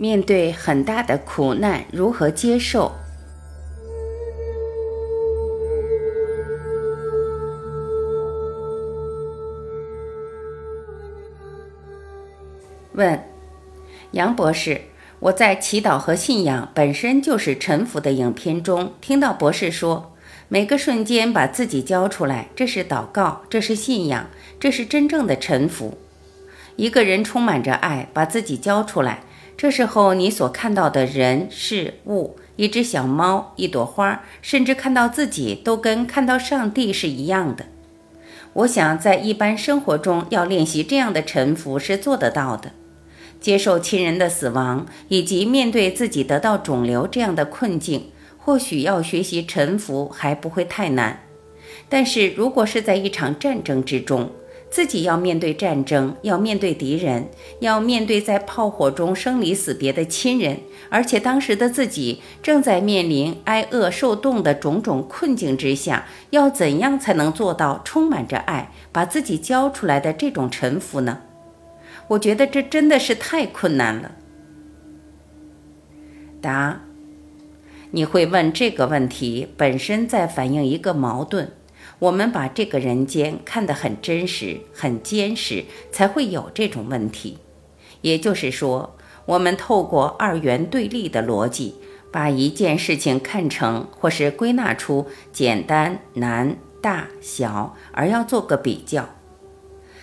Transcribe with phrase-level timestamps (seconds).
[0.00, 2.92] 面对很大的苦难，如何接受？
[12.92, 13.20] 问
[14.12, 14.82] 杨博士
[15.18, 20.14] ：“我在《祈祷和信仰本身就是臣服》的影片中听到博士说，
[20.46, 24.30] 每个瞬间把自己交出来，这是祷告，这是信仰，
[24.60, 25.98] 这是真正的臣服。
[26.76, 29.24] 一个人充满着爱，把自己交出来。”
[29.58, 37.66] 这时候，你所看到的人事物，一只小猫，一朵花，甚至看到自己，都跟看到上帝是一样的。
[38.52, 42.70] 我想，在一般生活中，要练习这样的臣服是做得到的。
[43.40, 51.24] 接受亲人的死亡，以及面对自己得到肿瘤这样的困境，或许要学习臣服还不会太难。
[51.88, 54.30] 但是如果是在一场战争之中，
[54.70, 57.28] 自己要面对战争，要面对敌人，
[57.60, 71.20] 要面对在炮火中生离死别的亲人，而且当时的自己正在面临挨饿受冻的种种困境之下，要怎样才能做到充满着爱，把自己交出来的这种臣服呢？
[72.08, 74.12] 我觉得这真的是太困难了。
[76.40, 76.82] 答：
[77.90, 81.50] 你会问这个问题，本身在反映一个矛盾。
[81.98, 87.38] 我们把这个人间看得很真实、很坚实，才会有这种问题。
[88.02, 88.96] 也就是说，
[89.26, 91.74] 我们透过二元对立的逻辑，
[92.12, 99.08] 把一件事情看成或是归纳出简单、难、大、小，而要做个比较。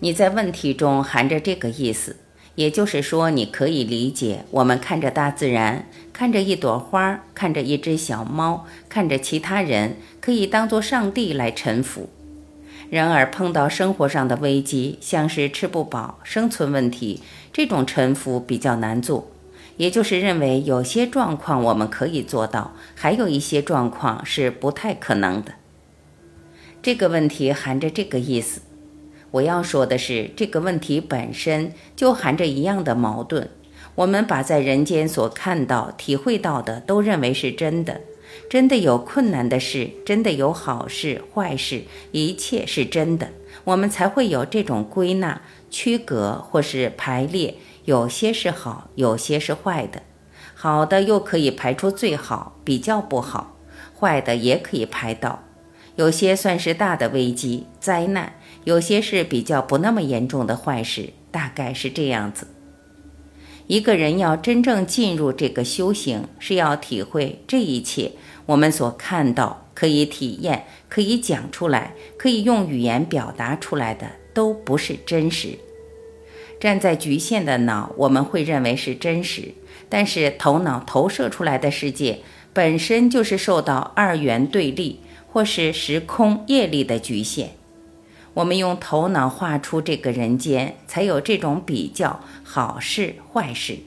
[0.00, 2.16] 你在问题中含着这个意思。
[2.58, 12.10] 也就是说，你可以理解，我们看着大自然，看着一朵花，看着一只小猫，看着其他人，可以当做上帝来臣服。
[12.90, 19.30] 然而，碰到生活上的危机，像是吃不饱、生存问题，这种臣服比较难做。
[19.76, 25.52] 也就是认为，有些状况我们可以做到，还有一些状况是不太可能的。
[26.82, 28.62] 这个问题含着这个意思。
[29.30, 33.50] 我要说的是，这个问题本身就含着一样的矛盾。
[33.94, 38.00] 我们把在人间所看到、体会到的都认为是真的，
[38.48, 43.30] 真的有困难的事，真的有好事、坏事，一切是真的，
[43.64, 47.56] 我们才会有这种归纳、区隔或是排列。
[47.84, 50.02] 有些是好，有些是坏的，
[50.54, 53.56] 好的又可以排出最好，比较不好；
[53.98, 55.42] 坏的也可以排到。
[55.96, 58.34] 有些算是大的危机、灾难。
[58.68, 62.48] 有些是比较不那么严重的坏事，大概是这样子。
[63.66, 68.12] 一个人要真正进入这个修行，是要体会这一切
[68.44, 75.58] 我们所看到、可以体验、可以讲出来、可以用语言表达出来的，都不是真实。
[76.60, 79.54] 站在局限的脑，我们会认为是真实，
[79.88, 82.18] 但是头脑投射出来的世界
[82.52, 87.52] 本身就是受到二元对立或是时空业力的局限。
[88.38, 93.78] 我们用头脑画出这个人间，才有这种比较好事坏事。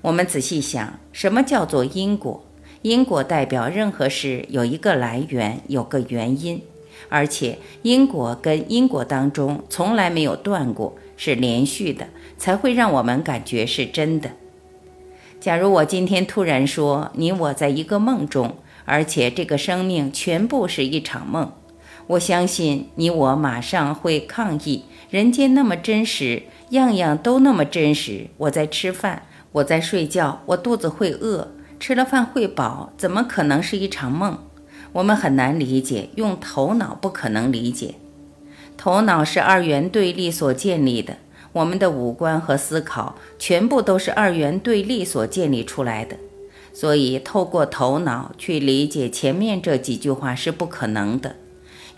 [0.00, 2.44] 我们仔细想，什么叫做因果？
[2.82, 6.62] 因果代表任何事有一个来源，有个原因，
[7.08, 14.30] 而且因果跟因果当中从来没有断过，是连续的，才会让我们感觉是真的。
[15.40, 18.54] 假如我今天突然说你我在一个梦中，
[18.84, 21.52] 而且这个生命全部是一场梦。
[22.08, 24.84] 我相信你，我马上会抗议。
[25.10, 28.28] 人间那么真实，样样都那么真实。
[28.38, 31.48] 我在吃饭，我在睡觉，我肚子会饿，
[31.78, 34.38] 吃了饭会饱，怎么可能是一场梦？
[34.92, 37.96] 我们很难理解，用头脑不可能理解。
[38.78, 41.18] 头脑是二元对立所建立的，
[41.52, 46.16] 我们的五官和思考全部都是二元对立所建立出来的。
[46.72, 51.36] 所以，透过头脑去理解前面这几句话是不可能的。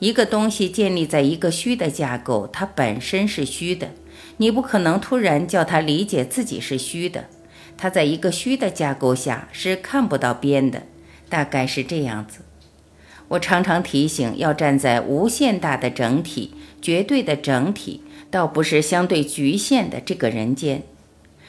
[0.01, 3.91] 一个东西建立在一个虚的架构，它本身是虚的，
[4.39, 7.27] 你不可能突然叫它理解自己是虚的。
[7.77, 10.85] 它在一个虚的架构下是看不到边的，
[11.29, 12.41] 大概是这样子。
[13.29, 20.83] 我常常提醒，要站在无限大的整体、绝对的整体，倒不是相对局限的这个人间。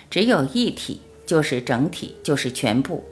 [0.09, 3.05] 只有一体就是整体，就是全部。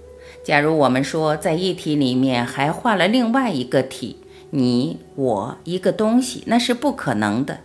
[0.43, 4.17] 假如我们说在一体里面还画了另外一个体。
[4.51, 7.59] 你我一个东西，那是不可能的。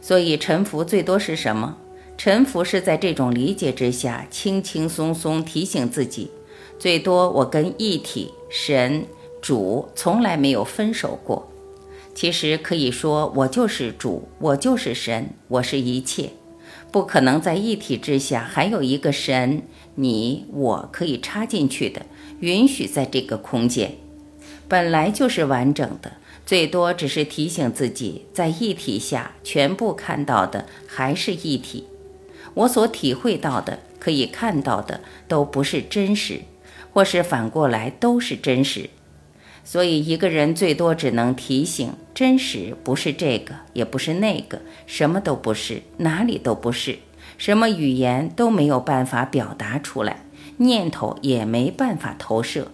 [0.00, 1.76] 所以臣服最多是什么？
[2.16, 6.30] 臣服是在这种理解之下，轻轻松松提醒自己，
[6.78, 9.04] 最多我跟一体神
[9.42, 11.50] 主从来没有分手过。
[12.14, 16.30] 其实可以说，我就是主，我就是神，我是一切。
[16.90, 19.64] 不可能在一体之下还有一个神，
[19.96, 22.06] 你我可以插进去的，
[22.40, 23.98] 允许在这个空间，
[24.68, 26.12] 本来就是完整的，
[26.44, 31.86] 最多只是提醒自己，在一体下全部看到的还是一体。
[32.54, 36.40] 我所体会到的、可以看到的都不是真实，
[36.92, 38.90] 或是反过来都是真实。
[39.62, 46.98] 所以，一个人最多只能提醒：真实不是这个，也不是那个，什么都不是，哪里都不是，
[47.36, 50.24] 什么语言都没有办法表达出来，
[50.58, 52.70] 念头也没办法投射。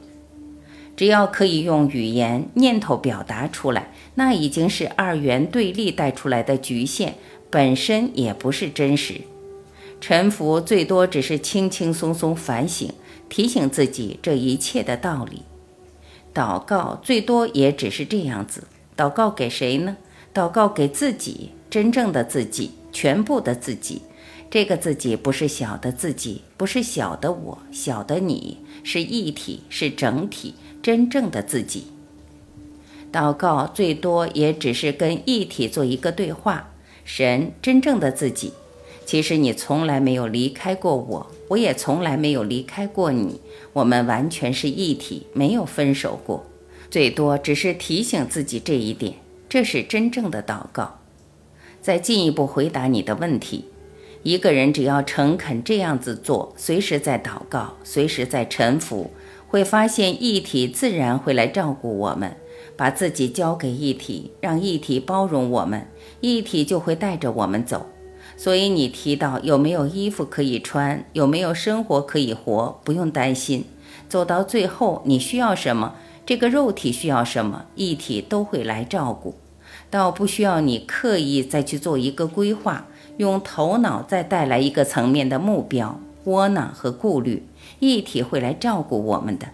[1.03, 7.15] 只要可以用语言、念头表达出来，那已经是二元对立带出来的局限，
[7.51, 9.23] 本身也不是真实。
[10.01, 12.89] 臣服最多只是轻轻松松反省，
[13.29, 15.43] 提醒自己这一切的道理。
[16.33, 19.97] 祷告最多也只是这样子，祷告给谁呢？
[20.33, 24.03] 祷告给自己，真正的自己，全部的自己。
[24.53, 30.53] 这个自己不是小的自己，不是小的我，小的你，是一体，是整体，
[30.83, 31.85] 真正的自己。
[33.11, 36.69] 祷告最多也只是跟一体做一个对话，
[37.03, 38.53] 神真正的自己。
[39.07, 43.41] 其实你从来没有离开过我，我也从来没有离开过你。
[43.73, 46.45] 我们完全是一体，没有分手过。
[46.91, 49.15] 最多只是提醒自己这一点，
[49.49, 50.99] 这是真正的祷告。
[51.81, 53.65] 再进一步回答你的问题：
[54.23, 59.11] 一个人只要诚恳这样子做，随时在祷告，随时在臣服，
[59.49, 62.37] 会发现一体自然会来照顾我们。
[62.75, 65.87] 把自己交给一体，让一体包容我们，
[66.21, 67.87] 一体就会带着我们走。
[68.37, 73.67] 所以你提到有没有衣服可以穿，有没有生活可以活，不用担心。
[74.09, 75.95] 走到最后，你需要什么，
[76.25, 79.35] 这个肉体需要什么，一体都会来照顾，
[79.91, 82.87] 倒不需要你刻意再去做一个规划，
[83.19, 87.47] 用头脑再带来一个层面的目标，窝囊和顾虑，
[87.79, 89.49] 一体会来照顾我们的。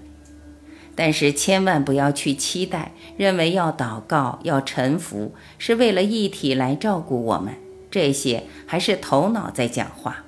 [0.95, 7.55] 但是千万不要去期待，认为要祷告、要臣服，是为了一体来照顾我们。
[7.91, 10.25] 这些还是头脑在讲话，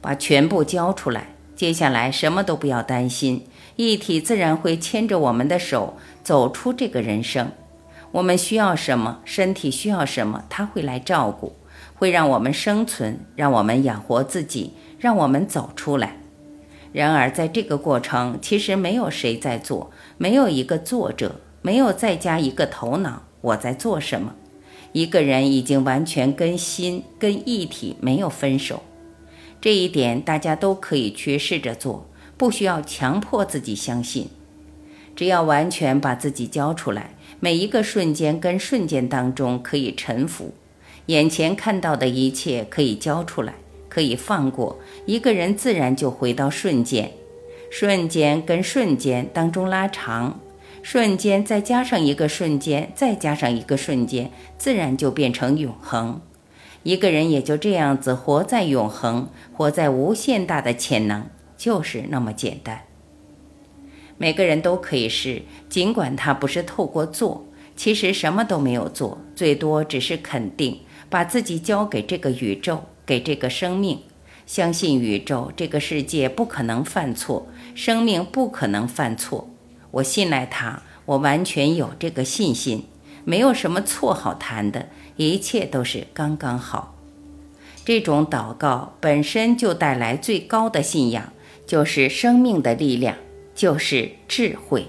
[0.00, 1.28] 把全部交出来。
[1.54, 3.44] 接下来什么都不要担心，
[3.76, 7.50] 一体自然会牵着我们的手走出这个人生。
[8.12, 11.54] 我们需要什么，身体需要什么，他会来照顾，
[11.98, 16.16] 会让我们生存，让我们养活自己，让我们走出来。
[16.92, 24.34] 然而，在这个过程，其实没有谁在做，没有一个作者，没有再加一个头脑，我在做什么。
[24.92, 28.82] 一个人已经完全跟心、跟一体没有分手，
[29.60, 32.08] 这一点大家都可以去试着做，
[32.38, 34.28] 不需要强迫自己相信。
[35.14, 40.54] 只要完全把自己交出来，每一个瞬间跟瞬间当中可以臣服，
[41.08, 43.54] 眼前看到的一切可以交出来，
[43.88, 47.12] 可以放过，一个人自然就回到瞬间，
[47.70, 50.40] 瞬间跟瞬间当中拉长。
[50.82, 56.20] 瞬间再加上一个瞬间，再加上一个瞬间，自然就变成永恒。
[56.82, 61.24] 一个人也就这样子活在永恒，活在无限大的潜能，
[61.56, 62.82] 就是那么简单。
[64.18, 67.46] 每个人都可以试，尽管他不是透过做，
[67.76, 74.00] 其实什么都没有做，最多只是肯定，把自己交给这个宇宙，给这个生命，
[74.46, 79.48] 相信宇宙这个世界不可能犯错，生命不可能犯错。
[79.90, 82.84] 我信赖他，我完全有这个信心，
[83.24, 86.94] 没有什么错好谈的，一切都是刚刚好。
[87.84, 91.32] 这种祷告本身就带来最高的信仰，
[91.66, 93.16] 就是生命的力量，
[93.54, 94.86] 就是智慧。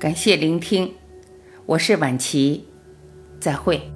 [0.00, 0.92] 感谢聆听，
[1.66, 2.64] 我是晚琪，
[3.40, 3.90] 再会。